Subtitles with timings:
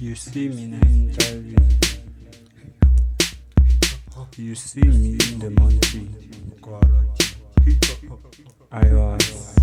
[0.00, 1.60] You see me in the driving.
[4.38, 6.14] You see me in the mountain.
[8.72, 9.60] I was.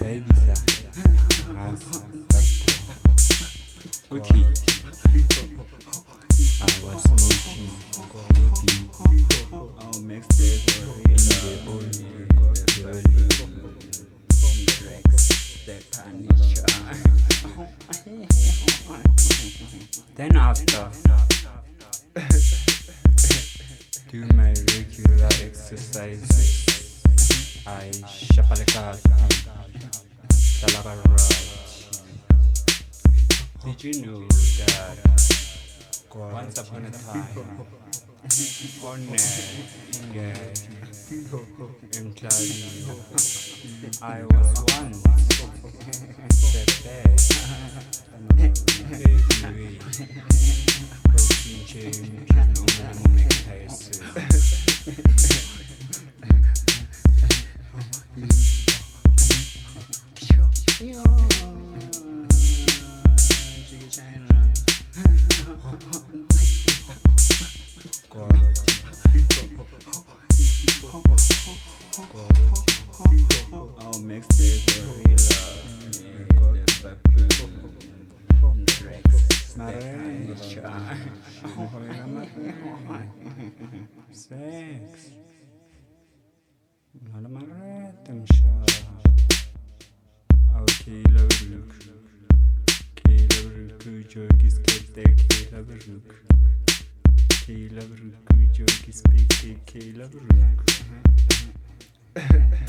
[0.00, 0.24] Baby,
[4.10, 4.44] Okay.
[6.60, 7.70] I was smoking
[9.52, 10.62] I'll mix this
[10.98, 11.92] in the old
[14.68, 15.24] tracks
[15.66, 16.54] that punish
[20.14, 20.90] Then after,
[24.12, 26.87] do my regular exercises.
[27.68, 29.02] I shapalakati,
[30.32, 31.36] shalabarati.
[33.62, 34.20] Did you know
[34.56, 34.96] that
[36.14, 38.38] once upon a time, uh,
[41.92, 45.02] in the I was once
[46.52, 47.32] the best
[49.42, 49.82] heavyweight
[51.66, 52.44] champion
[52.80, 54.00] on Mike Tyson.
[54.96, 55.57] I'll
[79.58, 80.62] marriage,
[84.12, 85.12] sex.
[86.94, 88.64] Bunları marret demiş ya.
[90.58, 91.72] Avkiyle bürlük.
[92.96, 96.24] Kiyle bürlük, gücök, iskette, kiyle bürlük.
[97.46, 100.60] Kiyle bürlük, gücök, ispekte, kiyle bürlük.
[102.14, 102.68] Hehehehe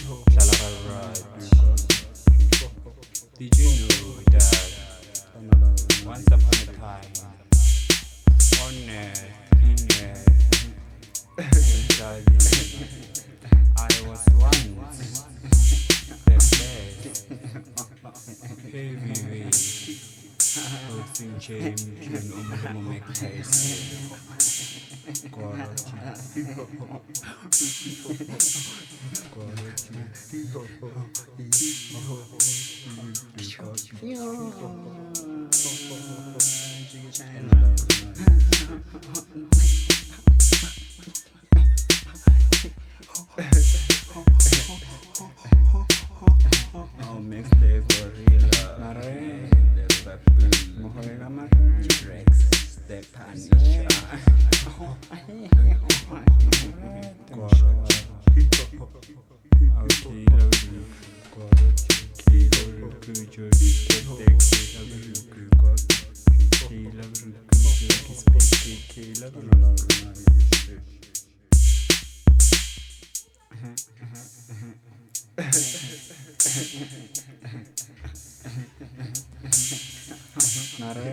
[0.00, 1.22] shalararati.
[3.38, 4.60] Did you know that
[6.06, 7.12] once upon a time,
[8.62, 9.02] on in a,
[9.60, 9.80] in
[13.76, 15.20] I was once
[16.08, 16.50] the best
[18.72, 19.58] heavyweight
[20.88, 22.24] boxing champion
[25.30, 26.84] 挂了，一撮，一
[28.14, 28.24] 撮，
[29.30, 29.58] 挂了，
[30.32, 30.90] 一撮，一撮，
[33.36, 34.99] 一撮，一撮，一撮。
[67.00, 69.36] Love is PKK, love
[80.78, 81.12] Nare,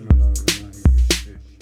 [0.00, 1.57] Another night is fish.